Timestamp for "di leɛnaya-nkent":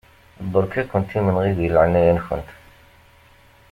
1.57-2.49